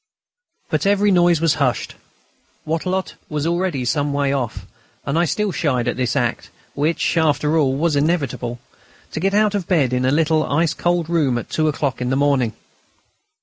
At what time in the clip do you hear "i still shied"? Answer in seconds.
5.15-5.87